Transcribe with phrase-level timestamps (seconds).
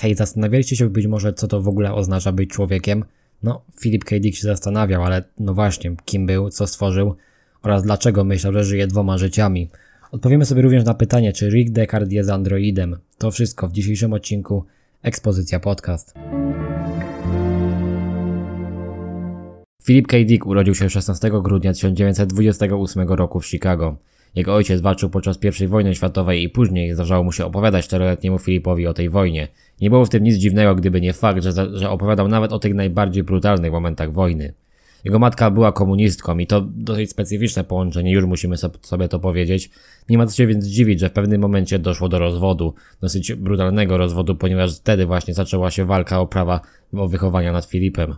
[0.00, 3.04] Hej, zastanawialiście się być może, co to w ogóle oznacza być człowiekiem?
[3.42, 4.16] No, Philip K.
[4.20, 7.14] Dick się zastanawiał, ale no właśnie, kim był, co stworzył
[7.62, 9.70] oraz dlaczego myślał, że żyje dwoma życiami.
[10.12, 12.96] Odpowiemy sobie również na pytanie, czy Rick Deckard jest androidem.
[13.18, 14.64] To wszystko w dzisiejszym odcinku
[15.02, 16.14] Ekspozycja Podcast.
[19.84, 20.16] Philip K.
[20.24, 23.96] Dick urodził się 16 grudnia 1928 roku w Chicago.
[24.34, 28.86] Jego ojciec walczył podczas I wojny światowej i później zdarzało mu się opowiadać czteroletniemu Filipowi
[28.86, 29.48] o tej wojnie.
[29.80, 32.74] Nie było w tym nic dziwnego, gdyby nie fakt, że, że opowiadał nawet o tych
[32.74, 34.52] najbardziej brutalnych momentach wojny.
[35.04, 39.70] Jego matka była komunistką i to dosyć specyficzne połączenie, już musimy sobie to powiedzieć.
[40.08, 43.96] Nie ma co się więc dziwić, że w pewnym momencie doszło do rozwodu, dosyć brutalnego
[43.96, 46.60] rozwodu, ponieważ wtedy właśnie zaczęła się walka o prawa
[46.92, 48.14] o wychowania nad Filipem.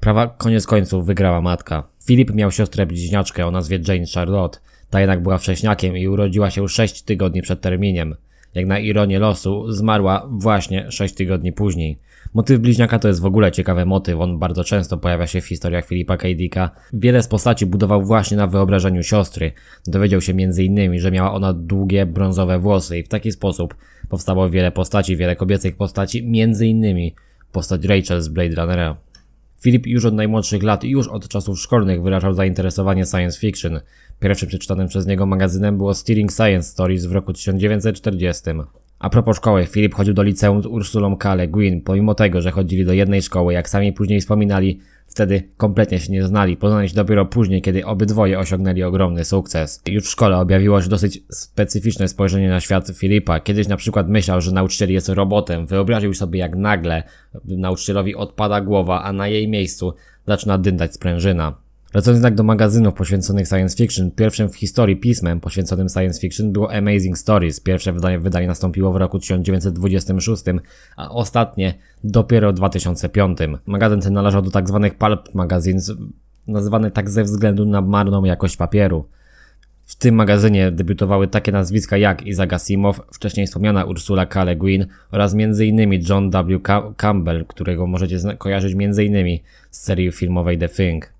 [0.00, 1.88] Prawa koniec końców wygrała matka.
[2.04, 4.58] Filip miał siostrę bliźniaczkę o nazwie Jane Charlotte.
[4.90, 8.14] Ta jednak była wcześniakiem i urodziła się 6 tygodni przed terminem.
[8.54, 11.98] Jak na ironię losu, zmarła właśnie 6 tygodni później.
[12.34, 15.86] Motyw bliźniaka to jest w ogóle ciekawy motyw, on bardzo często pojawia się w historiach
[15.86, 16.28] Filipa K.
[16.34, 16.70] Dicka.
[16.92, 19.52] Wiele z postaci budował właśnie na wyobrażeniu siostry.
[19.86, 23.74] Dowiedział się m.in., że miała ona długie, brązowe włosy i w taki sposób
[24.08, 27.10] powstało wiele postaci, wiele kobiecych postaci, m.in.
[27.52, 28.96] postać Rachel z Blade Runnera.
[29.62, 33.80] Filip już od najmłodszych lat, już od czasów szkolnych wyrażał zainteresowanie science fiction.
[34.20, 38.50] Pierwszym przeczytanym przez niego magazynem było Steering Science Stories w roku 1940.
[38.98, 41.34] A propos szkoły, Filip chodził do liceum z Ursulą K.
[41.34, 44.80] Le Guin, pomimo tego, że chodzili do jednej szkoły, jak sami później wspominali,
[45.20, 49.82] wtedy kompletnie się nie znali, poznali się dopiero później, kiedy obydwoje osiągnęli ogromny sukces.
[49.88, 53.40] Już w szkole objawiło się dosyć specyficzne spojrzenie na świat Filipa.
[53.40, 57.02] Kiedyś na przykład myślał, że nauczyciel jest robotem, wyobraził sobie jak nagle
[57.44, 59.94] nauczycielowi odpada głowa, a na jej miejscu
[60.26, 61.69] zaczyna dyndać sprężyna.
[61.92, 66.74] Wracając jednak do magazynów poświęconych science fiction, pierwszym w historii pismem poświęconym science fiction było
[66.74, 67.60] Amazing Stories.
[67.60, 70.44] Pierwsze wydanie, wydanie nastąpiło w roku 1926,
[70.96, 71.74] a ostatnie
[72.04, 73.38] dopiero w 2005.
[73.66, 74.80] Magazyn ten należał do tzw.
[74.82, 75.92] Tak pulp magazines,
[76.46, 79.04] nazywany tak ze względu na marną jakość papieru.
[79.82, 84.44] W tym magazynie debiutowały takie nazwiska jak Isaac Asimov, wcześniej wspomniana Ursula K.
[84.44, 86.02] Le Guin oraz m.in.
[86.08, 86.60] John W.
[86.96, 89.38] Campbell, którego możecie kojarzyć m.in.
[89.70, 91.19] z serii filmowej The Thing.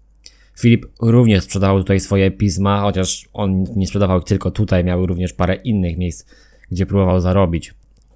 [0.58, 5.32] Filip również sprzedawał tutaj swoje pisma, chociaż on nie sprzedawał ich tylko tutaj, miał również
[5.32, 6.26] parę innych miejsc,
[6.70, 7.74] gdzie próbował zarobić.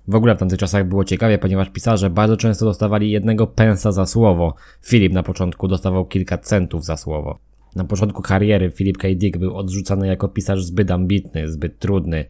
[0.08, 4.06] W ogóle w tamtych czasach było ciekawie, ponieważ pisarze bardzo często dostawali jednego pensa za
[4.06, 4.54] słowo.
[4.82, 7.38] Filip na początku dostawał kilka centów za słowo.
[7.76, 9.08] Na początku kariery Philip K.
[9.14, 12.24] Dick był odrzucany jako pisarz zbyt ambitny, zbyt trudny.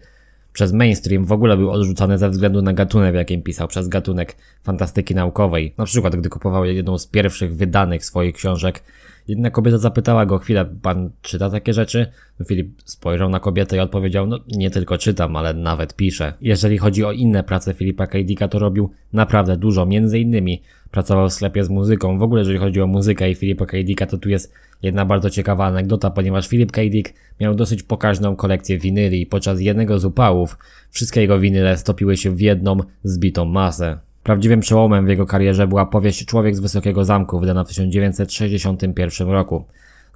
[0.53, 4.37] Przez mainstream w ogóle był odrzucany ze względu na gatunek, w jakim pisał, przez gatunek
[4.63, 5.75] fantastyki naukowej.
[5.79, 8.83] Na przykład, gdy kupował jedną z pierwszych wydanych swoich książek,
[9.29, 12.07] Jedna kobieta zapytała go, chwilę, pan czyta takie rzeczy?
[12.49, 16.33] Filip spojrzał na kobietę i odpowiedział, no nie tylko czytam, ale nawet piszę.
[16.41, 18.19] Jeżeli chodzi o inne prace Filipa K.
[18.25, 22.19] Dicka, to robił naprawdę dużo, między innymi pracował w sklepie z muzyką.
[22.19, 23.77] W ogóle jeżeli chodzi o muzykę i Filipa K.
[23.85, 24.53] Dicka, to tu jest
[24.83, 26.83] jedna bardzo ciekawa anegdota, ponieważ Filip K.
[26.91, 30.59] Dick miał dosyć pokaźną kolekcję winyli i podczas jednego z upałów
[30.91, 33.99] wszystkie jego winyle stopiły się w jedną zbitą masę.
[34.25, 39.65] Prawdziwym przełomem w jego karierze była powieść Człowiek z Wysokiego Zamku, wydana w 1961 roku.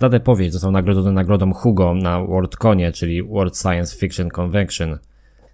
[0.01, 4.99] Za tę powieść został nagrodzony nagrodą Hugo na WorldConie, czyli World Science Fiction Convention.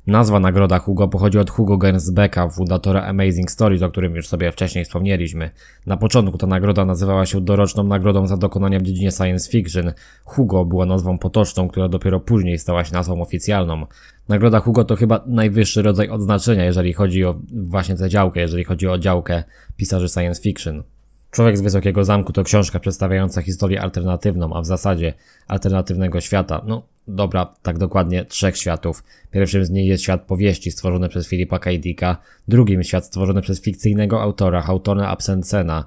[0.07, 4.85] Nazwa nagroda Hugo pochodzi od Hugo Gernsbecka, fundatora Amazing Stories, o którym już sobie wcześniej
[4.85, 5.51] wspomnieliśmy.
[5.87, 9.93] Na początku ta nagroda nazywała się doroczną nagrodą za dokonania w dziedzinie science fiction.
[10.25, 13.87] Hugo była nazwą potoczną, która dopiero później stała się nazwą oficjalną.
[14.29, 18.89] Nagroda Hugo to chyba najwyższy rodzaj odznaczenia, jeżeli chodzi o właśnie tę działkę, jeżeli chodzi
[18.89, 19.45] o działkę
[19.77, 20.83] pisarzy science fiction.
[21.31, 25.15] Człowiek z Wysokiego Zamku to książka przedstawiająca historię alternatywną, a w zasadzie
[25.49, 26.63] alternatywnego świata.
[26.67, 29.05] No dobra, tak dokładnie trzech światów.
[29.31, 31.71] Pierwszym z nich jest świat powieści stworzony przez Filipa K.
[31.79, 32.17] Dicka,
[32.49, 35.85] drugim świat stworzony przez fikcyjnego autora, Hautona Absensena,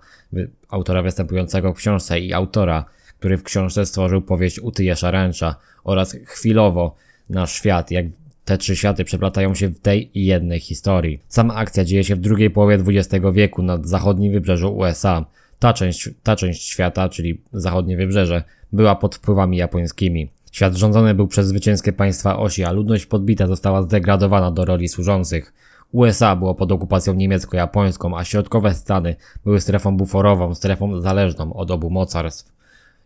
[0.69, 2.85] autora występującego w książce i autora,
[3.19, 6.95] który w książce stworzył powieść Utyjesza Ręcza oraz chwilowo
[7.29, 8.05] nasz świat, jak
[8.47, 11.19] te trzy światy przeplatają się w tej jednej historii.
[11.27, 15.25] Sama akcja dzieje się w drugiej połowie XX wieku nad zachodnim wybrzeżu USA.
[15.59, 20.29] Ta część, ta część świata, czyli zachodnie wybrzeże, była pod wpływami japońskimi.
[20.51, 25.53] Świat rządzony był przez zwycięskie państwa osi, a ludność podbita została zdegradowana do roli służących.
[25.91, 29.15] USA było pod okupacją niemiecko-japońską, a środkowe Stany
[29.45, 32.56] były strefą buforową, strefą zależną od obu mocarstw.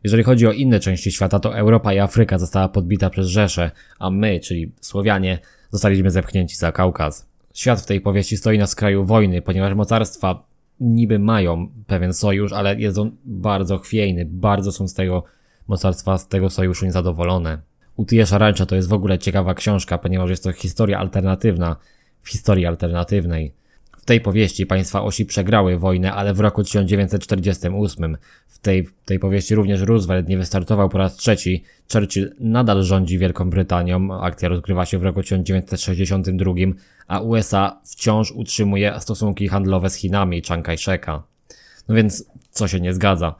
[0.03, 4.09] Jeżeli chodzi o inne części świata, to Europa i Afryka została podbita przez Rzeszę, a
[4.09, 5.39] my, czyli Słowianie,
[5.71, 7.27] zostaliśmy zepchnięci za Kaukaz.
[7.53, 10.43] Świat w tej powieści stoi na skraju wojny, ponieważ mocarstwa
[10.79, 15.23] niby mają pewien sojusz, ale jest on bardzo chwiejny, bardzo są z tego
[15.67, 17.57] mocarstwa, z tego sojuszu niezadowolone.
[17.95, 21.75] Utije Szarańcza to jest w ogóle ciekawa książka, ponieważ jest to historia alternatywna
[22.21, 23.53] w historii alternatywnej.
[24.01, 28.17] W tej powieści państwa osi przegrały wojnę, ale w roku 1948
[28.47, 31.63] w tej, tej powieści również Roosevelt nie wystartował po raz trzeci.
[31.93, 34.21] Churchill nadal rządzi Wielką Brytanią.
[34.21, 36.53] Akcja rozgrywa się w roku 1962,
[37.07, 41.21] a USA wciąż utrzymuje stosunki handlowe z Chinami Chiang Kai-sheka.
[41.87, 43.35] No więc co się nie zgadza?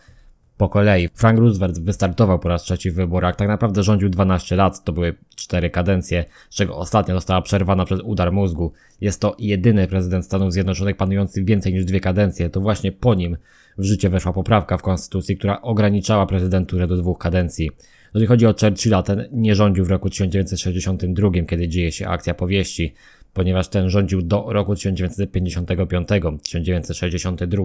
[0.62, 1.10] Po kolei.
[1.14, 5.16] Frank Roosevelt wystartował po raz trzeci w wyborach, tak naprawdę rządził 12 lat, to były
[5.36, 8.72] 4 kadencje, z czego ostatnia została przerwana przez udar mózgu.
[9.02, 13.38] Jest to jedyny prezydent Stanów Zjednoczonych panujący więcej niż dwie kadencje, to właśnie po nim
[13.78, 17.72] w życie weszła poprawka w konstytucji, która ograniczała prezydenturę do dwóch kadencji.
[18.14, 22.94] Jeżeli chodzi o Churchilla, ten nie rządził w roku 1962, kiedy dzieje się akcja powieści
[23.34, 26.08] ponieważ ten rządził do roku 1955,
[26.44, 27.64] 1962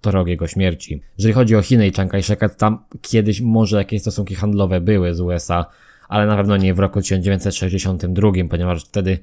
[0.00, 1.00] to rok jego śmierci.
[1.18, 5.20] Jeżeli chodzi o Chiny i Chiang Kai-sheka, tam kiedyś może jakieś stosunki handlowe były z
[5.20, 5.66] USA,
[6.08, 9.18] ale na pewno nie w roku 1962, ponieważ wtedy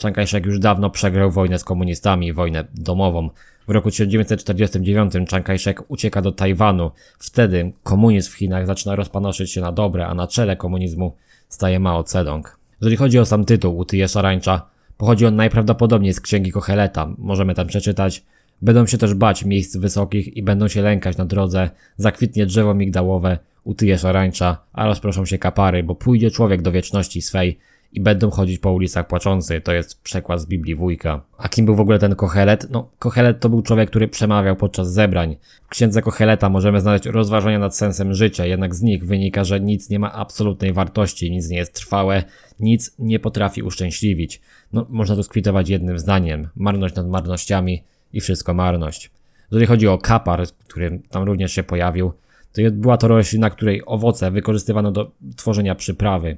[0.00, 3.30] Chiang Kai-shek już dawno przegrał wojnę z komunistami, wojnę domową.
[3.68, 6.90] W roku 1949 Chiang Kai-shek ucieka do Tajwanu.
[7.18, 11.16] Wtedy komunizm w Chinach zaczyna rozpanoszyć się na dobre, a na czele komunizmu
[11.48, 12.58] staje Mao Zedong.
[12.80, 14.70] Jeżeli chodzi o sam tytuł Utyje Szarańcza,
[15.00, 17.14] Pochodzi on najprawdopodobniej z księgi Kocheleta.
[17.18, 18.24] Możemy tam przeczytać.
[18.62, 21.70] Będą się też bać miejsc wysokich i będą się lękać na drodze.
[21.96, 27.58] Zakwitnie drzewo migdałowe, utyje szarańcza, a rozproszą się kapary, bo pójdzie człowiek do wieczności swej
[27.92, 29.60] i będą chodzić po ulicach płaczący.
[29.60, 31.20] To jest przekład z Biblii Wójka.
[31.38, 32.70] A kim był w ogóle ten Kochelet?
[32.70, 35.36] No, Kochelet to był człowiek, który przemawiał podczas zebrań.
[35.64, 39.90] W księdze Kocheleta możemy znaleźć rozważania nad sensem życia, jednak z nich wynika, że nic
[39.90, 42.22] nie ma absolutnej wartości, nic nie jest trwałe,
[42.60, 44.40] nic nie potrafi uszczęśliwić.
[44.72, 46.48] No, można to skwitować jednym zdaniem.
[46.56, 47.82] Marność nad marnościami
[48.12, 49.10] i wszystko marność.
[49.50, 52.12] Jeżeli chodzi o kapar, który tam również się pojawił,
[52.52, 56.36] to była to roślina, której owoce wykorzystywano do tworzenia przyprawy.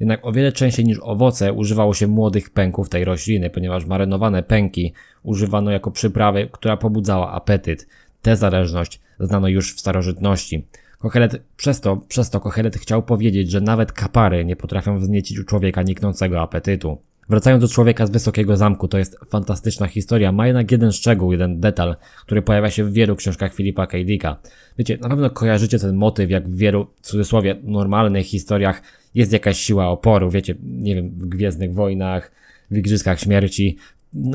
[0.00, 4.92] Jednak o wiele częściej niż owoce używało się młodych pęków tej rośliny, ponieważ marynowane pęki
[5.22, 7.86] używano jako przyprawy, która pobudzała apetyt.
[8.22, 10.66] Tę zależność znano już w starożytności.
[10.98, 15.44] Kochelet, przez to, przez to Kochelet chciał powiedzieć, że nawet kapary nie potrafią wzniecić u
[15.44, 16.98] człowieka niknącego apetytu.
[17.28, 20.32] Wracając do człowieka z wysokiego zamku, to jest fantastyczna historia.
[20.32, 23.98] Ma jednak jeden szczegół, jeden detal, który pojawia się w wielu książkach Filipa K.
[24.04, 24.36] Dicka.
[24.78, 28.82] Wiecie, na pewno kojarzycie ten motyw, jak w wielu, cudzysłowie, normalnych historiach
[29.14, 30.30] jest jakaś siła oporu.
[30.30, 32.32] Wiecie, nie wiem, w Gwiezdnych Wojnach,
[32.70, 33.76] w Igrzyskach Śmierci,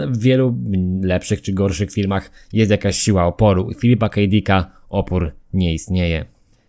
[0.08, 0.58] w wielu
[1.02, 3.70] lepszych czy gorszych filmach jest jakaś siła oporu.
[3.80, 4.22] Filipa K.
[4.28, 6.26] Dicka opór nie istnieje.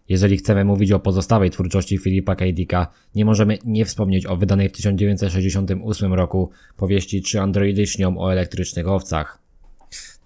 [0.09, 2.45] Jeżeli chcemy mówić o pozostałej twórczości Filipa K.
[2.53, 8.33] Dicka, nie możemy nie wspomnieć o wydanej w 1968 roku powieści Czy androidy śnią o
[8.33, 9.39] elektrycznych owcach.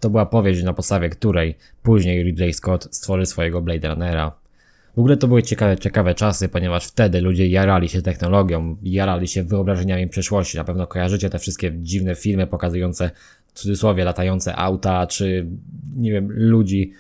[0.01, 4.42] To była powieść, na podstawie której później Ridley Scott stworzy swojego Blade Runnera.
[4.97, 9.45] W ogóle to były ciekawe, ciekawe czasy, ponieważ wtedy ludzie jarali się technologią, jarali się
[9.45, 10.57] wyobrażeniami przyszłości.
[10.57, 13.11] Na pewno kojarzycie te wszystkie dziwne filmy pokazujące
[13.47, 15.47] w cudzysłowie latające auta, czy
[15.97, 16.93] nie wiem, ludzi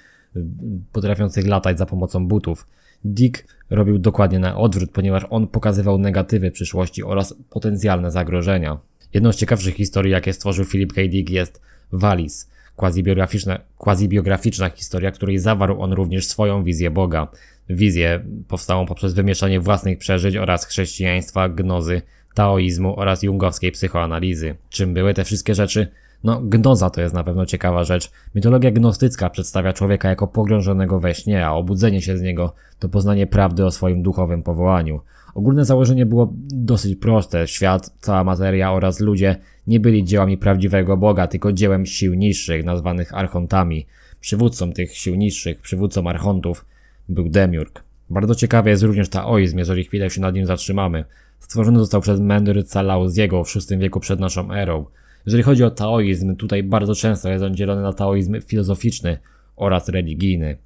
[0.92, 2.66] potrafiących latać za pomocą butów.
[3.04, 8.78] Dick robił dokładnie na odwrót, ponieważ on pokazywał negatywy przyszłości oraz potencjalne zagrożenia.
[9.14, 11.00] Jedną z ciekawszych historii, jakie stworzył Philip K.
[11.08, 11.60] Dick jest
[11.92, 17.28] Wallis, quasi-biograficzna, quasi-biograficzna historia, której zawarł on również swoją wizję Boga.
[17.70, 22.02] Wizję powstałą poprzez wymieszanie własnych przeżyć oraz chrześcijaństwa, gnozy,
[22.34, 24.54] taoizmu oraz jungowskiej psychoanalizy.
[24.70, 25.86] Czym były te wszystkie rzeczy?
[26.24, 28.10] No, gnoza to jest na pewno ciekawa rzecz.
[28.34, 33.26] Mitologia gnostycka przedstawia człowieka jako pogrążonego we śnie, a obudzenie się z niego to poznanie
[33.26, 35.00] prawdy o swoim duchowym powołaniu.
[35.34, 37.48] Ogólne założenie było dosyć proste.
[37.48, 39.36] Świat, cała materia oraz ludzie
[39.66, 43.86] nie byli dziełami prawdziwego Boga, tylko dziełem sił niższych, nazwanych archontami.
[44.20, 46.64] Przywódcą tych sił niższych, przywódcą archontów,
[47.08, 47.82] był Demiurg.
[48.10, 51.04] Bardzo ciekawy jest również taoizm, jeżeli chwilę się nad nim zatrzymamy.
[51.38, 54.84] Stworzony został przez Mendry Calauziego w VI wieku przed naszą erą.
[55.26, 59.18] Jeżeli chodzi o taoizm, tutaj bardzo często jest on dzielony na taoizm filozoficzny
[59.56, 60.56] oraz religijny.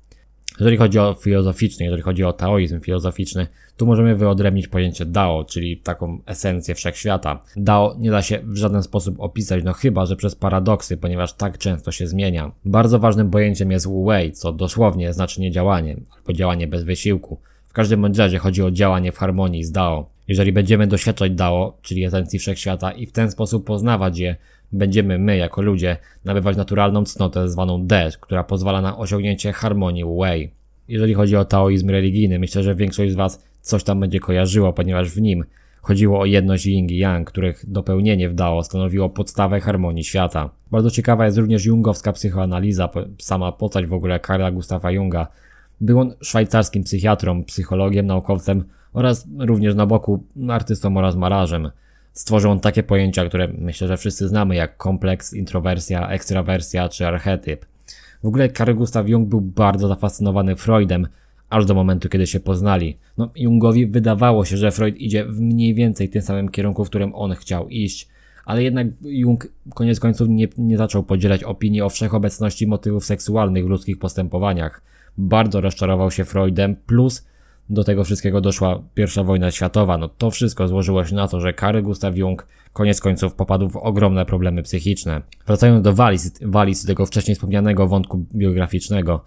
[0.60, 3.46] Jeżeli chodzi o filozoficzny, jeżeli chodzi o taoizm filozoficzny,
[3.76, 7.42] tu możemy wyodrębnić pojęcie Dao, czyli taką esencję wszechświata.
[7.56, 11.58] Dao nie da się w żaden sposób opisać, no chyba, że przez paradoksy, ponieważ tak
[11.58, 12.52] często się zmienia.
[12.64, 17.38] Bardzo ważnym pojęciem jest Wu Wei, co dosłownie znaczy nie działanie, albo działanie bez wysiłku.
[17.68, 20.15] W każdym bądź razie chodzi o działanie w harmonii z Dao.
[20.28, 24.36] Jeżeli będziemy doświadczać Dao, czyli esencji wszechświata i w ten sposób poznawać je,
[24.72, 30.50] będziemy my, jako ludzie, nabywać naturalną cnotę zwaną De, która pozwala na osiągnięcie harmonii Wei.
[30.88, 35.10] Jeżeli chodzi o taoizm religijny, myślę, że większość z Was coś tam będzie kojarzyło, ponieważ
[35.10, 35.44] w nim
[35.82, 40.50] chodziło o jedność yin i yang, których dopełnienie w Dao stanowiło podstawę harmonii świata.
[40.70, 45.26] Bardzo ciekawa jest również jungowska psychoanaliza, sama postać w ogóle Karla Gustafa Junga.
[45.80, 48.64] Był on szwajcarskim psychiatrą, psychologiem, naukowcem
[48.96, 51.70] oraz również na boku artystą oraz malarzem.
[52.12, 57.66] Stworzył on takie pojęcia, które myślę, że wszyscy znamy, jak kompleks, introwersja, ekstrawersja czy archetyp.
[58.22, 61.08] W ogóle Carl Gustav Jung był bardzo zafascynowany Freudem,
[61.50, 62.98] aż do momentu, kiedy się poznali.
[63.18, 67.14] No, Jungowi wydawało się, że Freud idzie w mniej więcej tym samym kierunku, w którym
[67.14, 68.08] on chciał iść,
[68.44, 73.68] ale jednak Jung koniec końców nie, nie zaczął podzielać opinii o wszechobecności motywów seksualnych w
[73.68, 74.82] ludzkich postępowaniach.
[75.18, 77.26] Bardzo rozczarował się Freudem, plus
[77.70, 79.98] do tego wszystkiego doszła pierwsza wojna światowa.
[79.98, 83.76] No to wszystko złożyło się na to, że Carl Gustav Jung koniec końców popadł w
[83.76, 85.22] ogromne problemy psychiczne.
[85.46, 89.24] Wracając do Wallis, Wallis tego wcześniej wspomnianego wątku biograficznego.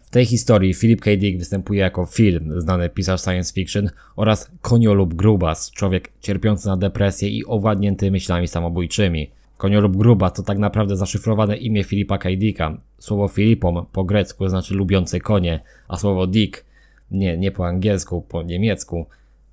[0.00, 1.10] W tej historii Philip K.
[1.16, 7.28] Dick występuje jako film, znany pisarz science fiction oraz koniolub grubas, człowiek cierpiący na depresję
[7.28, 9.30] i owładnięty myślami samobójczymi.
[9.56, 12.28] Koniolub grubas to tak naprawdę zaszyfrowane imię Filipa K.
[12.36, 12.78] Dicka.
[12.98, 16.64] Słowo Filipom po grecku znaczy lubiący konie, a słowo Dick,
[17.10, 19.06] nie, nie po angielsku, po niemiecku,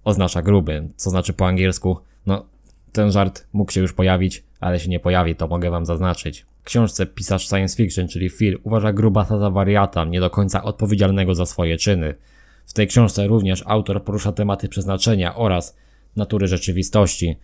[0.04, 2.46] oznacza gruby, co znaczy po angielsku, no
[2.92, 7.06] ten żart mógł się już pojawić, ale się nie pojawi, to mogę wam zaznaczyć książce
[7.06, 11.78] pisarz science fiction, czyli Phil, uważa Grubasa za wariata, nie do końca odpowiedzialnego za swoje
[11.78, 12.16] czyny.
[12.66, 15.78] W tej książce również autor porusza tematy przeznaczenia oraz
[16.16, 17.36] natury rzeczywistości.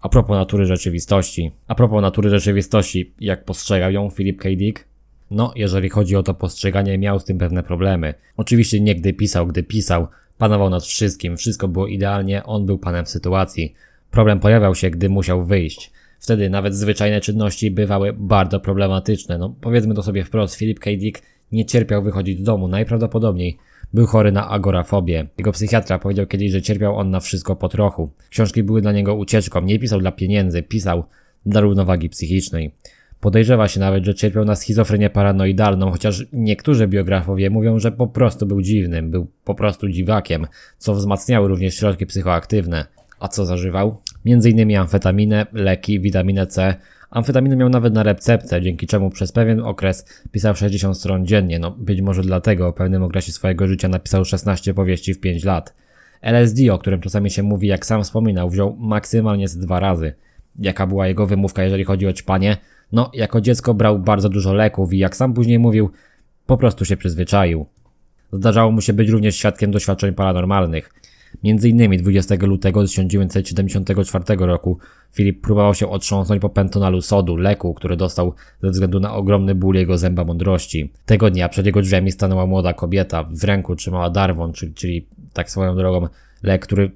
[0.00, 1.52] A propos natury rzeczywistości.
[1.66, 4.48] A propos natury rzeczywistości, jak postrzegał ją Philip K.
[4.56, 4.84] Dick?
[5.32, 8.14] No, jeżeli chodzi o to postrzeganie, miał z tym pewne problemy.
[8.36, 10.06] Oczywiście nie gdy pisał, gdy pisał,
[10.38, 13.74] panował nad wszystkim, wszystko było idealnie, on był panem sytuacji.
[14.10, 15.92] Problem pojawiał się, gdy musiał wyjść.
[16.20, 19.38] Wtedy nawet zwyczajne czynności bywały bardzo problematyczne.
[19.38, 20.90] No, powiedzmy to sobie wprost, Philip K.
[20.96, 21.22] Dick
[21.52, 23.58] nie cierpiał wychodzić z domu, najprawdopodobniej
[23.94, 25.26] był chory na agorafobię.
[25.38, 28.10] Jego psychiatra powiedział kiedyś, że cierpiał on na wszystko po trochu.
[28.30, 31.04] Książki były dla niego ucieczką, nie pisał dla pieniędzy, pisał
[31.46, 32.74] dla równowagi psychicznej.
[33.22, 38.46] Podejrzewa się nawet, że cierpiał na schizofrenię paranoidalną, chociaż niektórzy biografowie mówią, że po prostu
[38.46, 40.46] był dziwnym, był po prostu dziwakiem,
[40.78, 42.86] co wzmacniały również środki psychoaktywne.
[43.20, 44.00] A co zażywał?
[44.24, 46.74] Między innymi amfetaminę, leki, witaminę C.
[47.10, 51.58] Amfetaminę miał nawet na receptę, dzięki czemu przez pewien okres pisał 60 stron dziennie.
[51.58, 55.74] No, być może dlatego w pewnym okresie swojego życia napisał 16 powieści w 5 lat.
[56.22, 60.14] LSD, o którym czasami się mówi, jak sam wspominał, wziął maksymalnie z dwa razy.
[60.58, 62.56] Jaka była jego wymówka, jeżeli chodzi o ćpanie?
[62.92, 65.90] No, jako dziecko brał bardzo dużo leków i jak sam później mówił,
[66.46, 67.66] po prostu się przyzwyczaił.
[68.32, 70.90] Zdarzało mu się być również świadkiem doświadczeń paranormalnych.
[71.44, 74.78] Między innymi 20 lutego 1974 roku
[75.12, 79.74] Filip próbował się otrząsnąć po pentonalu sodu, leku, który dostał ze względu na ogromny ból
[79.74, 80.90] jego zęba mądrości.
[81.06, 85.50] Tego dnia przed jego drzwiami stanęła młoda kobieta, w ręku trzymała darwon, czyli, czyli tak
[85.50, 86.08] swoją drogą
[86.42, 86.90] lek, który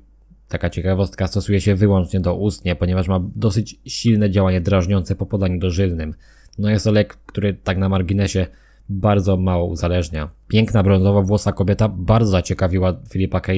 [0.48, 5.58] Taka ciekawostka stosuje się wyłącznie do ustnie, ponieważ ma dosyć silne działanie drażniące po podaniu
[5.58, 6.14] dożylnym.
[6.58, 8.46] No jest to lek, który tak na marginesie
[8.88, 10.28] bardzo mało uzależnia.
[10.48, 13.52] Piękna brązowa włosa kobieta bardzo zaciekawiła Filipa K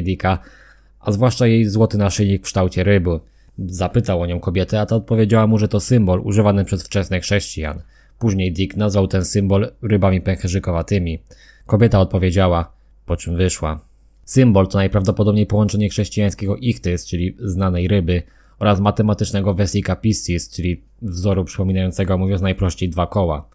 [1.01, 3.21] a zwłaszcza jej złoty naszyjnik w kształcie ryby.
[3.59, 7.83] Zapytał o nią kobietę, a ta odpowiedziała mu, że to symbol używany przez wczesnych chrześcijan.
[8.19, 11.23] Później Dick nazwał ten symbol rybami pęcherzykowatymi.
[11.67, 12.73] Kobieta odpowiedziała,
[13.07, 13.88] po czym wyszła.
[14.29, 18.23] Symbol to najprawdopodobniej połączenie chrześcijańskiego ichtys, czyli znanej ryby,
[18.59, 23.49] oraz matematycznego vesica piscis, czyli wzoru przypominającego, mówiąc najprościej, dwa koła.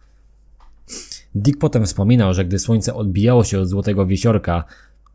[1.36, 4.63] Dick potem wspominał, że gdy słońce odbijało się od złotego wisiorka,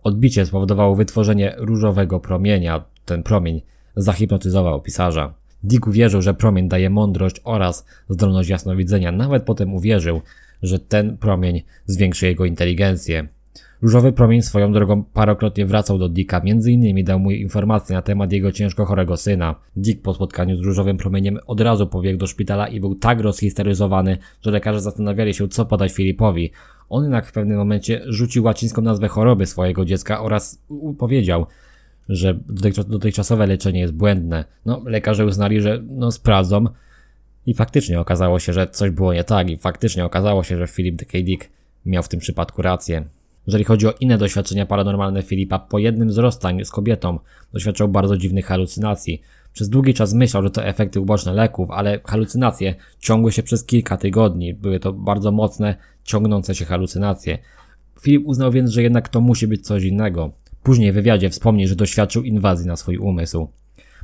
[0.02, 2.84] Odbicie spowodowało wytworzenie różowego promienia.
[3.04, 3.62] Ten promień
[3.96, 5.34] zahipnotyzował pisarza.
[5.62, 9.12] Dick uwierzył, że promień daje mądrość oraz zdolność jasnowidzenia.
[9.12, 10.20] Nawet potem uwierzył,
[10.62, 13.28] że ten promień zwiększy jego inteligencję.
[13.82, 18.32] Różowy promień swoją drogą parokrotnie wracał do Dicka, między innymi dał mu informacje na temat
[18.32, 19.54] jego ciężko chorego syna.
[19.76, 24.18] Dick po spotkaniu z różowym promieniem od razu pobiegł do szpitala i był tak rozhisteryzowany,
[24.42, 26.50] że lekarze zastanawiali się co podać Filipowi.
[26.88, 30.62] On jednak w pewnym momencie rzucił łacińską nazwę choroby swojego dziecka oraz
[30.98, 31.46] powiedział,
[32.08, 32.38] że
[32.88, 34.44] dotychczasowe leczenie jest błędne.
[34.66, 36.64] No, lekarze uznali, że no sprawdzą
[37.46, 40.98] i faktycznie okazało się, że coś było nie tak i faktycznie okazało się, że Philip
[40.98, 41.18] K.
[41.22, 41.48] Dick
[41.86, 43.04] miał w tym przypadku rację.
[43.48, 47.18] Jeżeli chodzi o inne doświadczenia paranormalne Filipa, po jednym z rozstań z kobietą
[47.52, 49.22] doświadczał bardzo dziwnych halucynacji.
[49.52, 53.96] Przez długi czas myślał, że to efekty uboczne leków, ale halucynacje ciągły się przez kilka
[53.96, 54.54] tygodni.
[54.54, 55.74] Były to bardzo mocne,
[56.04, 57.38] ciągnące się halucynacje.
[58.00, 60.30] Filip uznał więc, że jednak to musi być coś innego.
[60.62, 63.48] Później w wywiadzie wspomni, że doświadczył inwazji na swój umysł.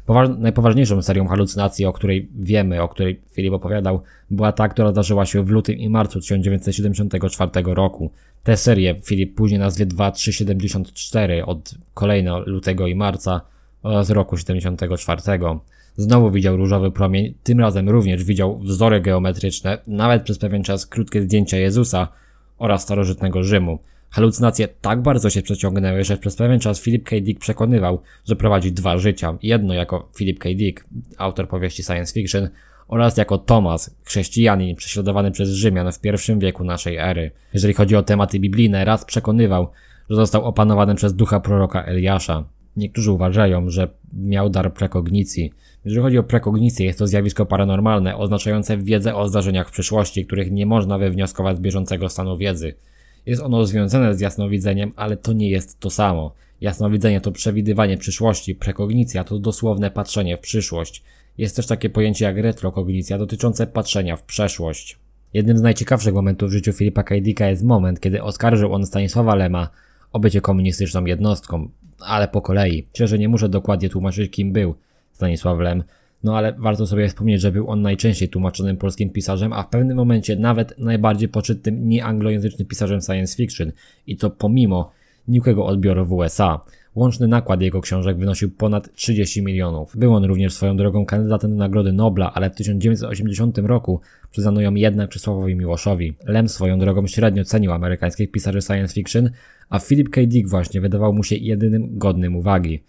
[0.06, 5.26] Poważ najpoważniejszą serią halucynacji, o której wiemy, o której Filip opowiadał, była ta, która zdarzyła
[5.26, 8.10] się w lutym i marcu 1974 roku.
[8.44, 13.40] Tę serię Filip później nazwie 2374 od kolejno lutego i marca
[13.82, 15.22] oraz roku 74.
[15.96, 21.22] Znowu widział różowy promień, tym razem również widział wzory geometryczne, nawet przez pewien czas krótkie
[21.22, 22.08] zdjęcia Jezusa
[22.58, 23.78] oraz starożytnego Rzymu.
[24.10, 27.16] Halucynacje tak bardzo się przeciągnęły, że przez pewien czas Philip K.
[27.20, 29.38] Dick przekonywał, że prowadzi dwa życia.
[29.42, 30.48] Jedno jako Philip K.
[30.54, 30.84] Dick,
[31.18, 32.48] autor powieści science fiction,
[32.88, 37.31] oraz jako Tomas, chrześcijanin prześladowany przez Rzymian w pierwszym wieku naszej ery.
[37.55, 39.69] Jeżeli chodzi o tematy biblijne, raz przekonywał,
[40.11, 42.45] że został opanowany przez ducha proroka Eliasza.
[42.76, 45.53] Niektórzy uważają, że miał dar prekognicji.
[45.85, 50.50] Jeżeli chodzi o prekognicję, jest to zjawisko paranormalne, oznaczające wiedzę o zdarzeniach w przyszłości, których
[50.50, 52.75] nie można wywnioskować z bieżącego stanu wiedzy.
[53.26, 56.33] Jest ono związane z jasnowidzeniem, ale to nie jest to samo.
[56.61, 61.03] Jasnowidzenie to przewidywanie przyszłości, prekognicja to dosłowne patrzenie w przyszłość.
[61.38, 64.99] Jest też takie pojęcie jak retrokognicja dotyczące patrzenia w przeszłość.
[65.35, 69.69] Jednym z najciekawszych momentów w życiu Filipa Kajdika jest moment, kiedy oskarżył on Stanisława Lema
[70.12, 71.69] o bycie komunistyczną jednostką,
[72.00, 72.88] ale po kolei.
[72.95, 74.75] Że nie muszę dokładnie tłumaczyć kim był
[75.12, 75.85] Stanisław Lem,
[76.25, 79.97] no ale warto sobie wspomnieć, że był on najczęściej tłumaczonym polskim pisarzem, a w pewnym
[79.97, 83.73] momencie nawet najbardziej poczytnym nieanglojęzycznym pisarzem science fiction
[84.07, 84.91] i to pomimo
[85.29, 86.61] nikłego odbioru w USA.
[86.94, 89.96] Łączny nakład jego książek wynosił ponad 30 milionów.
[89.96, 94.74] Był on również swoją drogą kandydatem do Nagrody Nobla, ale w 1980 roku przyznano ją
[94.74, 96.14] jednak Czesławowi Miłoszowi.
[96.24, 99.30] Lem swoją drogą średnio cenił amerykańskich pisarzy science fiction,
[99.70, 100.20] a Philip K.
[100.26, 102.82] Dick właśnie wydawał mu się jedynym godnym uwagi.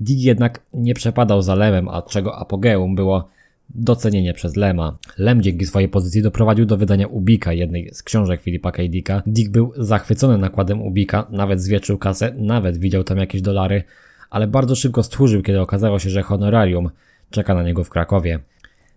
[0.00, 3.28] Dick jednak nie przepadał za Lemem, a czego apogeum było
[3.74, 4.98] docenienie przez Lema.
[5.18, 8.82] Lem dzięki swojej pozycji doprowadził do wydania Ubika, jednej z książek Filipa K.
[8.88, 9.22] Dicka.
[9.26, 13.82] Dick był zachwycony nakładem Ubika, nawet zwietrzył kasę, nawet widział tam jakieś dolary,
[14.30, 16.90] ale bardzo szybko stchórzył, kiedy okazało się, że honorarium
[17.30, 18.38] czeka na niego w Krakowie.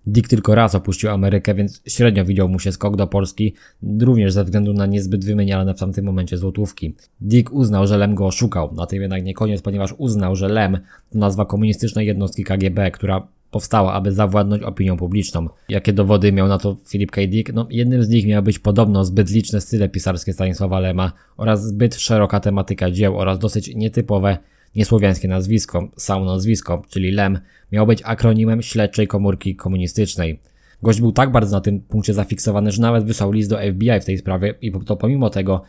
[0.07, 3.53] Dick tylko raz opuścił Amerykę, więc średnio widział mu się skok do Polski,
[4.01, 6.95] również ze względu na niezbyt wymieniane w tamtym momencie złotówki.
[7.21, 10.77] Dick uznał, że Lem go oszukał, na tym jednak nie koniec, ponieważ uznał, że Lem
[11.09, 15.49] to nazwa komunistycznej jednostki KGB, która powstała, aby zawładnąć opinią publiczną.
[15.69, 17.21] Jakie dowody miał na to Philip K.
[17.27, 17.53] Dick?
[17.53, 21.95] No, jednym z nich miał być podobno zbyt liczne style pisarskie Stanisława Lema oraz zbyt
[21.95, 24.37] szeroka tematyka dzieł oraz dosyć nietypowe
[24.75, 27.39] niesłowiańskie nazwisko, samo nazwisko, czyli LEM,
[27.71, 30.39] miał być akronimem śledczej komórki komunistycznej.
[30.83, 34.05] Gość był tak bardzo na tym punkcie zafiksowany, że nawet wysłał list do FBI w
[34.05, 35.61] tej sprawie i to pomimo tego,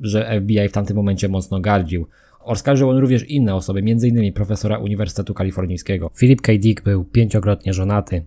[0.00, 2.06] że FBI w tamtym momencie mocno gardził.
[2.46, 4.32] Oskarżył on również inne osoby, m.in.
[4.32, 6.10] profesora Uniwersytetu Kalifornijskiego.
[6.18, 6.52] Philip K.
[6.58, 8.24] Dick był pięciokrotnie żonaty.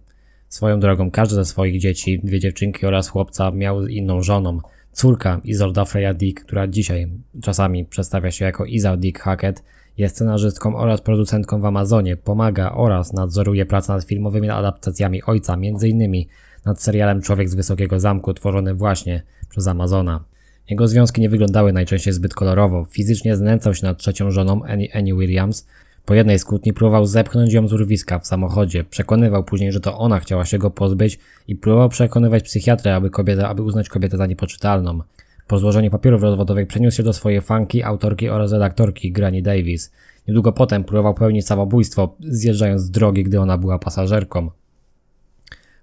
[0.50, 4.60] Swoją drogą każde ze swoich dzieci, dwie dziewczynki oraz chłopca miał inną żoną.
[4.92, 7.08] Córka Izolda Freya Dick, która dzisiaj
[7.42, 9.64] czasami przedstawia się jako Iza Dick Hackett,
[9.98, 16.26] jest scenarzystką oraz producentką w Amazonie, pomaga oraz nadzoruje pracę nad filmowymi adaptacjami ojca, m.in.
[16.66, 20.24] nad serialem Człowiek z Wysokiego Zamku, tworzony właśnie przez Amazona.
[20.70, 22.86] Jego związki nie wyglądały najczęściej zbyt kolorowo.
[22.86, 25.68] Fizycznie znęcał się nad trzecią żoną Annie, Annie Williams.
[26.06, 28.84] Po jednej z kłótni próbował zepchnąć ją z urwiska w samochodzie.
[28.84, 33.48] Przekonywał później, że to ona chciała się go pozbyć i próbował przekonywać psychiatrę, aby, kobietę,
[33.48, 35.00] aby uznać kobietę za niepoczytalną.
[35.48, 39.92] Po złożeniu papierów rozwodowych przeniósł się do swojej fanki, autorki oraz redaktorki Granny Davis.
[40.28, 44.50] Niedługo potem próbował pełnić samobójstwo, zjeżdżając z drogi, gdy ona była pasażerką.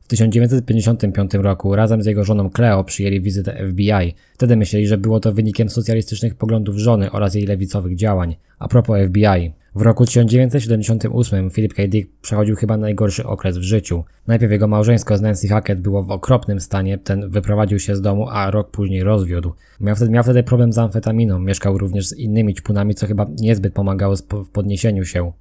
[0.06, 4.14] W 1955 roku razem z jego żoną Cleo przyjęli wizytę FBI.
[4.34, 8.36] Wtedy myśleli, że było to wynikiem socjalistycznych poglądów żony oraz jej lewicowych działań.
[8.58, 9.52] A propos FBI.
[9.74, 11.82] W roku 1978 Philip K.
[11.88, 14.04] Dick przechodził chyba najgorszy okres w życiu.
[14.26, 18.28] Najpierw jego małżeństwo z Nancy Hackett było w okropnym stanie, ten wyprowadził się z domu,
[18.28, 19.52] a rok później rozwiódł.
[19.80, 23.74] Miał wtedy, miał wtedy problem z amfetaminą, mieszkał również z innymi ćpunami, co chyba niezbyt
[23.74, 25.32] pomagało w podniesieniu się.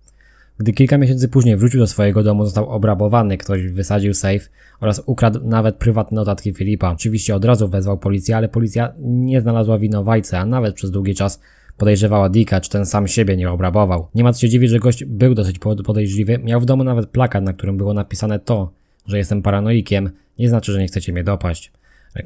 [0.58, 5.40] Gdy kilka miesięcy później wrócił do swojego domu, został obrabowany, ktoś wysadził safe oraz ukradł
[5.44, 6.92] nawet prywatne notatki Filipa.
[6.92, 11.40] Oczywiście od razu wezwał policję, ale policja nie znalazła winowajcy, a nawet przez długi czas
[11.78, 14.08] podejrzewała Dicka, czy ten sam siebie nie obrabował.
[14.16, 17.44] Nie ma co się dziwić, że gość był dosyć podejrzliwy, miał w domu nawet plakat,
[17.44, 18.72] na którym było napisane to,
[19.06, 21.72] że jestem paranoikiem, nie znaczy, że nie chcecie mnie dopaść.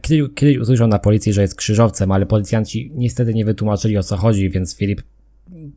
[0.01, 4.17] Kiedyś, kiedyś usłyszał na policji, że jest krzyżowcem, ale policjanci niestety nie wytłumaczyli o co
[4.17, 5.01] chodzi, więc Filip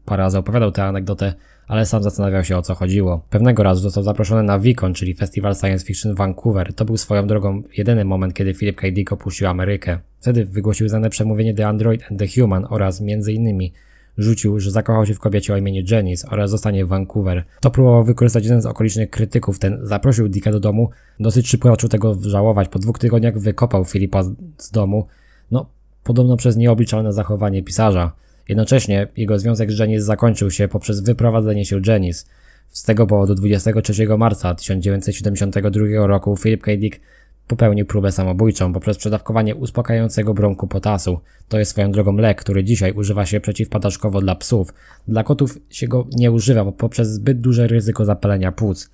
[0.04, 1.34] parę razy opowiadał tę anegdotę,
[1.66, 3.24] ale sam zastanawiał się o co chodziło.
[3.30, 6.74] Pewnego razu został zaproszony na Vicon, czyli Festiwal Science Fiction Vancouver.
[6.74, 8.90] To był swoją drogą jedyny moment, kiedy Philip K.
[8.90, 9.98] Dick opuścił Amerykę.
[10.20, 13.72] Wtedy wygłosił znane przemówienie The Android and the Human oraz między innymi
[14.18, 17.44] rzucił, że zakochał się w kobiecie o imieniu Janice oraz zostanie w Vancouver.
[17.60, 19.58] To próbował wykorzystać jeden z okolicznych krytyków.
[19.58, 20.90] Ten zaprosił Dicka do domu.
[21.20, 22.68] Dosyć szybko zaczął tego żałować.
[22.68, 24.22] Po dwóch tygodniach wykopał Filipa
[24.58, 25.06] z domu.
[25.50, 25.66] No,
[26.04, 28.12] podobno przez nieobliczalne zachowanie pisarza.
[28.48, 32.24] Jednocześnie jego związek z Janice zakończył się poprzez wyprowadzenie się Janice.
[32.68, 36.76] Z tego powodu 23 marca 1972 roku Philip K.
[36.76, 37.00] Dick
[37.48, 41.20] popełnił próbę samobójczą poprzez przedawkowanie uspokajającego brąku potasu.
[41.48, 44.74] To jest swoją drogą lek, który dzisiaj używa się przeciwpadaczkowo dla psów.
[45.08, 48.90] Dla kotów się go nie używa poprzez zbyt duże ryzyko zapalenia płuc.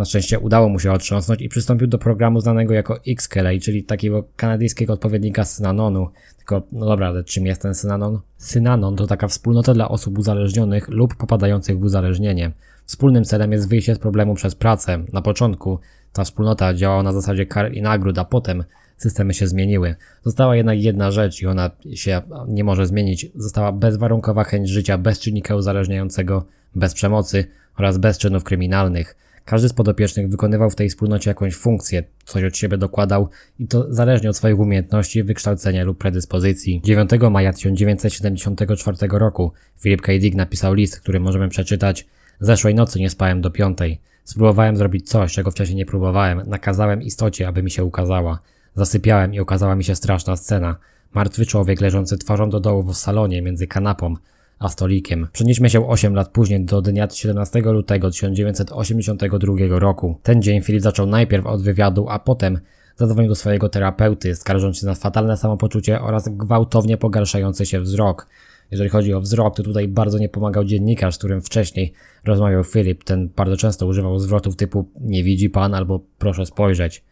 [0.00, 4.24] Na szczęście udało mu się otrząsnąć i przystąpił do programu znanego jako Xkeley, czyli takiego
[4.36, 6.08] kanadyjskiego odpowiednika Synanonu.
[6.36, 8.20] Tylko, no dobra, ale czym jest ten Synanon?
[8.36, 12.50] Synanon to taka wspólnota dla osób uzależnionych lub popadających w uzależnienie.
[12.84, 15.04] Wspólnym celem jest wyjście z problemu przez pracę.
[15.12, 15.78] Na początku
[16.12, 18.64] ta wspólnota działała na zasadzie kar i nagród, a potem
[18.96, 19.94] systemy się zmieniły.
[20.24, 23.26] Została jednak jedna rzecz i ona się nie może zmienić.
[23.34, 27.44] Została bezwarunkowa chęć życia bez czynnika uzależniającego, bez przemocy
[27.76, 29.16] oraz bez czynów kryminalnych.
[29.50, 33.94] Każdy z podopiecznych wykonywał w tej wspólnocie jakąś funkcję, coś od siebie dokładał i to
[33.94, 36.80] zależnie od swoich umiejętności, wykształcenia lub predyspozycji.
[36.84, 40.12] 9 maja 1974 roku Philip K.
[40.18, 42.06] Dick napisał list, który możemy przeczytać
[42.40, 44.00] Zeszłej nocy nie spałem do piątej.
[44.24, 46.42] Spróbowałem zrobić coś, czego wcześniej nie próbowałem.
[46.46, 48.38] Nakazałem istocie, aby mi się ukazała.
[48.74, 50.76] Zasypiałem i ukazała mi się straszna scena.
[51.14, 54.14] Martwy człowiek leżący twarzą do dołu w salonie między kanapą
[54.60, 55.28] a stolikiem.
[55.32, 60.18] Przenieśmy się 8 lat później do dnia 17 lutego 1982 roku.
[60.22, 62.60] Ten dzień Filip zaczął najpierw od wywiadu, a potem
[62.96, 68.26] zadzwonił do swojego terapeuty, skarżąc się na fatalne samopoczucie oraz gwałtownie pogarszający się wzrok.
[68.70, 71.92] Jeżeli chodzi o wzrok, to tutaj bardzo nie pomagał dziennikarz, z którym wcześniej
[72.24, 73.04] rozmawiał Filip.
[73.04, 77.04] Ten bardzo często używał zwrotów typu nie widzi pan albo proszę spojrzeć.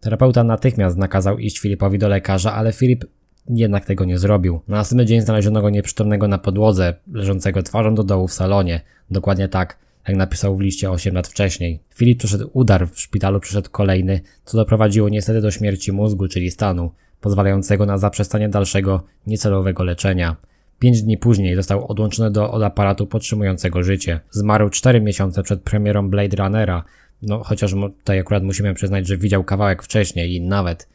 [0.00, 3.04] Terapeuta natychmiast nakazał iść Filipowi do lekarza, ale Filip
[3.48, 4.60] jednak tego nie zrobił.
[4.68, 8.80] Na następny dzień znaleziono go nieprzytomnego na podłodze, leżącego twarzą do dołu w salonie.
[9.10, 9.78] Dokładnie tak,
[10.08, 11.80] jak napisał w liście 8 lat wcześniej.
[11.94, 16.92] Filip przeszedł udar, w szpitalu przyszedł kolejny, co doprowadziło niestety do śmierci mózgu, czyli stanu,
[17.20, 20.36] pozwalającego na zaprzestanie dalszego, niecelowego leczenia.
[20.78, 24.20] Pięć dni później został odłączony do, od aparatu podtrzymującego życie.
[24.30, 26.84] Zmarł cztery miesiące przed premierą Blade Runnera,
[27.22, 30.88] no chociaż tutaj akurat musimy przyznać, że widział kawałek wcześniej i nawet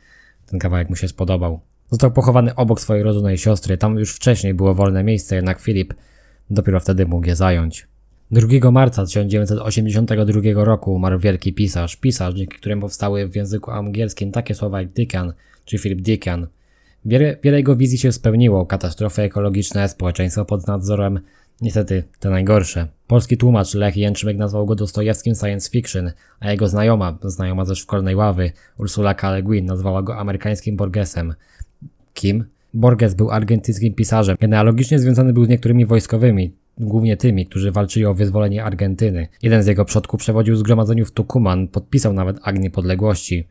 [0.46, 1.67] ten kawałek mu się spodobał.
[1.92, 5.94] Został pochowany obok swojej rodzonej siostry, tam już wcześniej było wolne miejsce, jednak Filip
[6.50, 7.88] dopiero wtedy mógł je zająć.
[8.32, 14.56] 2 marca 1982 roku umarł wielki pisarz, pisarz, dzięki któremu powstały w języku angielskim takie
[14.56, 15.34] słowa jak Dickan
[15.66, 16.48] czy Philip Dickan.
[17.06, 21.20] Wiele, wiele jego wizji się spełniło, katastrofy ekologiczne, społeczeństwo pod nadzorem,
[21.62, 22.88] niestety te najgorsze.
[23.08, 28.16] Polski tłumacz Lech Jęczmek nazwał go Dostojewskim science fiction, a jego znajoma, znajoma ze szkolnej
[28.16, 29.32] ławy, Ursula K.
[29.32, 31.34] Le Guin nazwała go amerykańskim Borgesem.
[32.18, 32.46] Kim?
[32.74, 34.38] Borges był argentyńskim pisarzem.
[34.40, 39.28] Genealogicznie związany był z niektórymi wojskowymi, głównie tymi, którzy walczyli o wyzwolenie Argentyny.
[39.42, 43.48] Jeden z jego przodków przewodził zgromadzeniu w Tucuman, podpisał nawet akt niepodległości.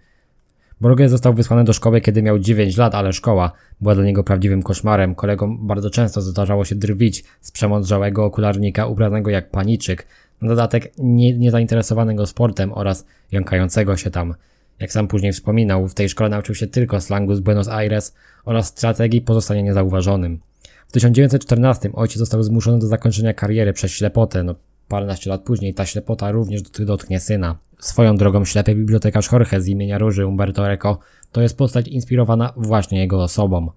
[0.80, 4.62] Borges został wysłany do szkoły, kiedy miał 9 lat, ale szkoła była dla niego prawdziwym
[4.62, 5.14] koszmarem.
[5.14, 10.06] Kolegom bardzo często zdarzało się drwić z przemądrzałego okularnika ubranego jak paniczyk,
[10.42, 14.34] na dodatek nie, niezainteresowanego sportem oraz jąkającego się tam.
[14.80, 18.66] Jak sam później wspominał, w tej szkole nauczył się tylko slangu z Buenos Aires oraz
[18.66, 20.40] strategii pozostania niezauważonym.
[20.88, 24.42] W 1914 ojciec został zmuszony do zakończenia kariery przez ślepotę.
[24.42, 24.54] No,
[24.88, 27.58] paręnaście lat później ta ślepota również dotknie syna.
[27.78, 30.98] Swoją drogą ślepy bibliotekarz Jorge z imienia Róży Umberto Eco
[31.32, 33.70] to jest postać inspirowana właśnie jego osobą.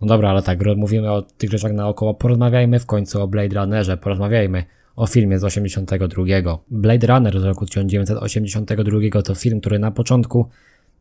[0.00, 3.96] No dobra, ale tak, mówimy o tych rzeczach naokoło, porozmawiajmy w końcu o Blade Runnerze,
[3.96, 4.64] porozmawiajmy
[4.98, 6.24] o filmie z 82.
[6.70, 10.48] Blade Runner z roku 1982 to film, który na początku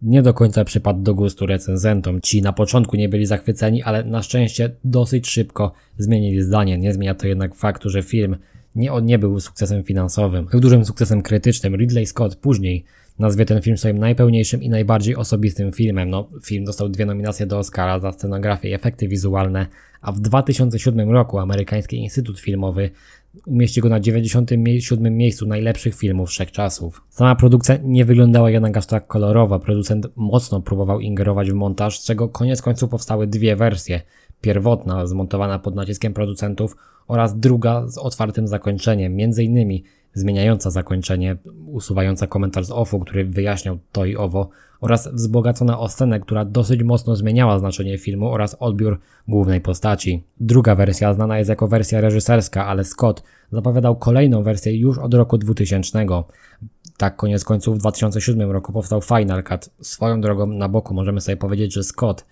[0.02, 2.22] nie do końca przypadł do gustu recenzentom.
[2.22, 6.78] Ci na początku nie byli zachwyceni, ale na szczęście dosyć szybko zmienili zdanie.
[6.78, 8.38] Nie zmienia to jednak faktu, że film
[8.78, 10.46] nie, nie był sukcesem finansowym.
[10.46, 11.76] Był dużym sukcesem krytycznym.
[11.76, 12.86] Ridley Scott później
[13.20, 16.10] nazwie ten film swoim najpełniejszym i najbardziej osobistym filmem.
[16.10, 19.68] No, film dostał dwie nominacje do Oscara za scenografię i efekty wizualne,
[20.02, 22.90] a w 2007 roku amerykański Instytut Filmowy
[23.46, 27.04] umieścił go na 97 miejscu najlepszych filmów wszechczasów.
[27.10, 29.60] Sama produkcja nie wyglądała jednak aż tak kolorowo.
[29.60, 34.02] Producent mocno próbował ingerować w montaż, z czego koniec końców powstały dwie wersje.
[34.42, 42.28] Pierwotna, zmontowana pod naciskiem producentów oraz druga z otwartym zakończeniem, między innymi zmieniająca zakończenie, usuwająca
[42.28, 44.50] komentarz z OFU, który wyjaśniał to i owo,
[44.82, 50.24] oraz wzbogacona o scenę, która dosyć mocno zmieniała znaczenie filmu oraz odbiór głównej postaci.
[50.40, 55.38] Druga wersja znana jest jako wersja reżyserska, ale Scott zapowiadał kolejną wersję już od roku
[55.38, 56.06] 2000.
[56.98, 59.70] Tak koniec końców w 2007 roku powstał Final Cut.
[59.82, 62.26] Swoją drogą na boku możemy sobie powiedzieć, że Scott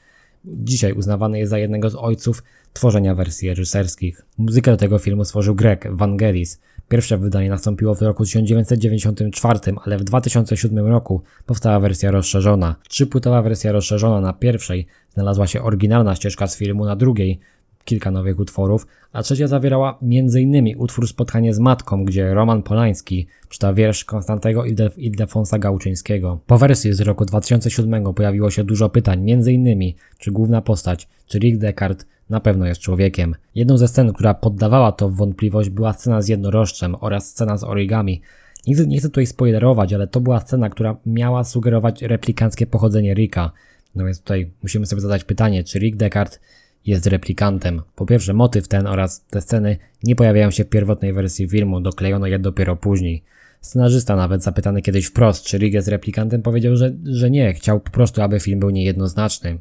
[0.48, 4.26] dzisiaj uznawany jest za jednego z ojców tworzenia wersji reżyserskich.
[4.38, 6.60] Muzykę do tego filmu stworzył Greg Vangelis.
[6.90, 12.76] Pierwsze wydanie nastąpiło w roku 1994, ale w 2007 roku powstała wersja rozszerzona.
[12.90, 17.40] Trzypłytowa wersja rozszerzona na pierwszej znalazła się oryginalna ścieżka z filmu, na drugiej
[17.86, 20.78] kilka nowych utworów, a trzecia zawierała m.in.
[20.78, 24.64] utwór Spotkanie z Matką, gdzie Roman Polański czyta wiersz Konstantego
[24.98, 26.40] Ildefonsa Gałczyńskiego.
[26.48, 29.94] Po wersji z roku 2007 pojawiło się dużo pytań, m.in.
[30.20, 33.36] czy główna postać, czy Rick Deckard na pewno jest człowiekiem.
[33.56, 38.22] Jedną ze scen, która poddawała to wątpliwość była scena z jednorożcem oraz scena z origami.
[38.68, 43.14] Nie chcę, nie chcę tutaj spoilerować, ale to była scena, która miała sugerować replikanckie pochodzenie
[43.14, 43.52] Ricka.
[43.96, 46.40] No więc tutaj musimy sobie zadać pytanie, czy Rick Deckard
[46.86, 47.82] jest replikantem.
[47.96, 52.28] Po pierwsze, motyw ten oraz te sceny nie pojawiają się w pierwotnej wersji filmu, doklejono
[52.28, 53.24] je dopiero później.
[53.62, 57.92] Scenarzysta nawet zapytany kiedyś wprost, czy Rick jest replikantem, powiedział, że, że nie, chciał po
[57.92, 59.58] prostu, aby film był niejednoznaczny.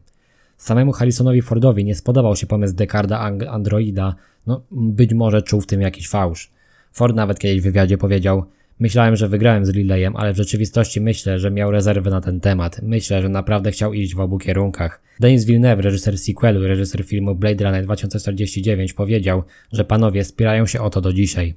[0.57, 4.15] Samemu Harrisonowi Fordowi nie spodobał się pomysł Decarda Androida,
[4.47, 6.51] no być może czuł w tym jakiś fałsz.
[6.93, 8.45] Ford nawet kiedyś w wywiadzie powiedział,
[8.81, 12.83] myślałem, że wygrałem z Lileyem, ale w rzeczywistości myślę, że miał rezerwy na ten temat.
[12.83, 15.03] Myślę, że naprawdę chciał iść w obu kierunkach.
[15.21, 20.91] Denis Villeneuve, reżyser sequelu, reżyser filmu Blade Runner 2049 powiedział, że panowie spierają się o
[20.91, 21.55] to do dzisiaj.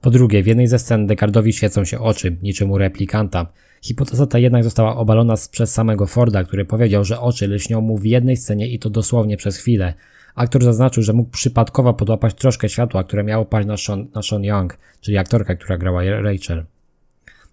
[0.00, 3.52] Po drugie, w jednej ze scen Decardowi świecą się oczy, niczym u replikanta.
[3.82, 8.06] Hipoteza ta jednak została obalona przez samego Forda, który powiedział, że oczy lśnią mu w
[8.06, 9.94] jednej scenie i to dosłownie przez chwilę.
[10.34, 14.44] Aktor zaznaczył, że mógł przypadkowo podłapać troszkę światła, które miało paść na Sean, na Sean
[14.44, 16.64] Young, czyli aktorka, która grała Rachel.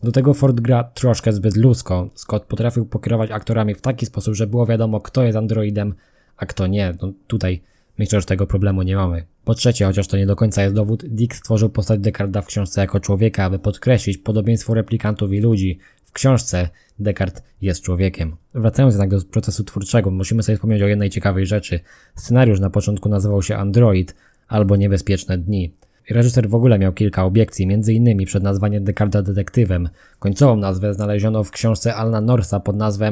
[0.03, 2.09] Do tego Ford gra troszkę zbyt ludzko.
[2.15, 5.93] Scott potrafił pokierować aktorami w taki sposób, że było wiadomo, kto jest androidem,
[6.37, 6.93] a kto nie.
[7.01, 7.61] No, tutaj
[7.99, 9.25] myślę, że tego problemu nie mamy.
[9.45, 12.81] Po trzecie, chociaż to nie do końca jest dowód, Dick stworzył postać Decarda w książce
[12.81, 15.79] jako człowieka, aby podkreślić podobieństwo replikantów i ludzi.
[16.03, 18.35] W książce Descartes jest człowiekiem.
[18.53, 21.79] Wracając jednak do procesu twórczego, musimy sobie wspomnieć o jednej ciekawej rzeczy.
[22.15, 24.15] Scenariusz na początku nazywał się Android
[24.47, 25.73] albo Niebezpieczne Dni.
[26.09, 28.25] Reżyser w ogóle miał kilka obiekcji, m.in.
[28.25, 29.89] przed nazwaniem Descartesa detektywem.
[30.19, 33.05] Końcową nazwę znaleziono w książce Alna Norsa pod nazwą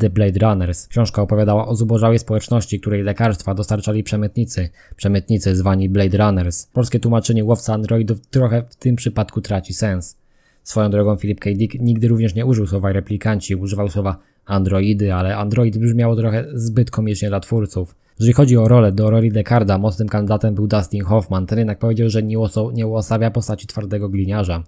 [0.00, 0.86] The Blade Runners.
[0.88, 4.68] Książka opowiadała o zubożałej społeczności, której lekarstwa dostarczali przemytnicy.
[4.96, 6.66] Przemytnicy zwani Blade Runners.
[6.66, 10.16] Polskie tłumaczenie łowca androidów trochę w tym przypadku traci sens.
[10.62, 11.50] Swoją drogą Philip K.
[11.54, 16.90] Dick nigdy również nie użył słowa replikanci, używał słowa androidy, ale android brzmiało trochę zbyt
[16.90, 17.94] komicznie dla twórców.
[18.18, 22.08] Jeżeli chodzi o rolę, do roli Decarda mocnym kandydatem był Dustin Hoffman, ten jednak powiedział,
[22.08, 22.36] że nie,
[22.72, 24.62] nie uosabia postaci twardego gliniarza.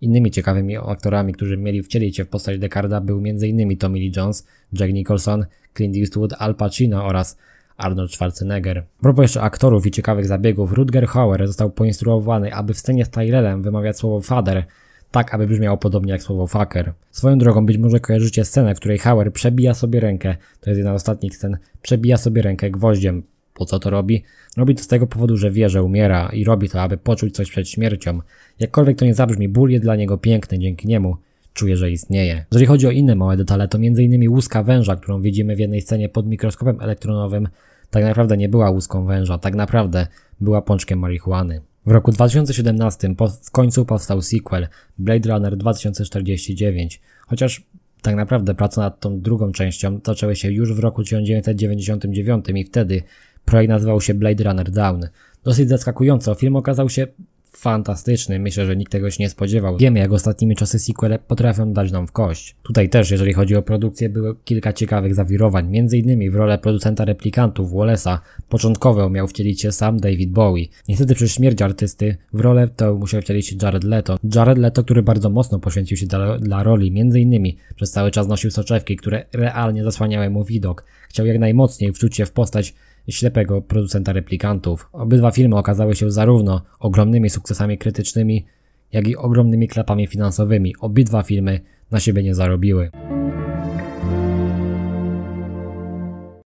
[0.00, 3.76] Innymi ciekawymi aktorami, którzy mieli wcielić się w postać Decarda był m.in.
[3.76, 7.38] Tommy Lee Jones, Jack Nicholson, Clint Eastwood, Al Pacino oraz
[7.76, 8.78] Arnold Schwarzenegger.
[8.78, 13.10] A propos jeszcze aktorów i ciekawych zabiegów, Rutger Hauer został poinstruowany, aby w scenie z
[13.10, 14.64] Tyrellem wymawiać słowo father,
[15.10, 16.92] tak aby brzmiało podobnie jak słowo fucker.
[17.10, 20.92] Swoją drogą być może kojarzycie scenę, w której Hauer przebija sobie rękę, to jest jedna
[20.92, 23.22] z ostatnich scen, przebija sobie rękę gwoździem.
[23.58, 24.22] Po co to robi?
[24.56, 27.50] Robi to z tego powodu, że wie, że umiera i robi to, aby poczuć coś
[27.50, 28.20] przed śmiercią.
[28.60, 31.16] Jakkolwiek to nie zabrzmi, ból jest dla niego piękny, dzięki niemu
[31.54, 32.44] czuje, że istnieje.
[32.52, 34.30] Jeżeli chodzi o inne małe detale, to m.in.
[34.30, 37.48] łuska węża, którą widzimy w jednej scenie pod mikroskopem elektronowym,
[37.90, 40.06] tak naprawdę nie była łuską węża, tak naprawdę
[40.40, 41.60] była pączkiem marihuany.
[41.86, 44.68] W roku 2017 w końcu powstał sequel
[44.98, 47.62] Blade Runner 2049, chociaż
[48.02, 53.02] tak naprawdę prace nad tą drugą częścią zaczęły się już w roku 1999 i wtedy
[53.48, 55.08] projekt nazywał się Blade Runner Down.
[55.44, 57.06] Dosyć zaskakująco, film okazał się
[57.52, 58.38] fantastyczny.
[58.38, 59.76] Myślę, że nikt tego się nie spodziewał.
[59.76, 62.56] Wiemy, jak ostatnimi czasy sequele potrafią dać nam w kość.
[62.62, 65.68] Tutaj też, jeżeli chodzi o produkcję, było kilka ciekawych zawirowań.
[65.68, 70.64] Między innymi w rolę producenta replikantów Wallace'a początkowo miał wcielić się sam David Bowie.
[70.88, 74.16] Niestety przez śmierć artysty w rolę to musiał wcielić się Jared Leto.
[74.34, 78.28] Jared Leto, który bardzo mocno poświęcił się dla, dla roli, między innymi przez cały czas
[78.28, 80.84] nosił soczewki, które realnie zasłaniały mu widok.
[81.08, 82.74] Chciał jak najmocniej wczuć się w postać
[83.08, 84.88] ślepego producenta replikantów.
[84.92, 88.46] Obydwa filmy okazały się zarówno ogromnymi sukcesami krytycznymi,
[88.92, 90.74] jak i ogromnymi klapami finansowymi.
[90.80, 92.90] Obydwa filmy na siebie nie zarobiły.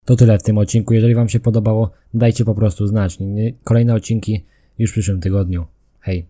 [0.06, 0.94] To tyle w tym odcinku.
[0.94, 3.18] Jeżeli Wam się podobało, dajcie po prostu znać.
[3.64, 4.44] Kolejne odcinki
[4.80, 5.66] już w przyszłym tygodniu.
[6.00, 6.26] Hej!